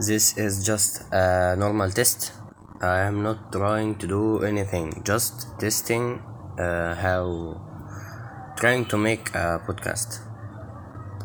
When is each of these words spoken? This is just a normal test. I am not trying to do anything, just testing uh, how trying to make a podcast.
This 0.00 0.38
is 0.38 0.64
just 0.64 1.12
a 1.12 1.56
normal 1.56 1.90
test. 1.90 2.30
I 2.80 3.00
am 3.00 3.24
not 3.24 3.50
trying 3.50 3.96
to 3.96 4.06
do 4.06 4.38
anything, 4.44 5.02
just 5.04 5.58
testing 5.58 6.22
uh, 6.56 6.94
how 6.94 7.60
trying 8.56 8.86
to 8.86 8.96
make 8.96 9.34
a 9.34 9.60
podcast. 9.66 10.20